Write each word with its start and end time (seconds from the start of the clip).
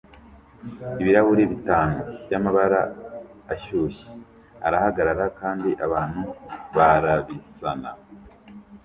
Ibirahuri 1.01 1.43
bitanu 1.51 1.97
byamabara 2.25 2.81
ashyushye 3.53 4.05
arahagarara 4.67 5.25
kandi 5.39 5.69
abantu 5.85 6.21
barabisana 6.75 7.89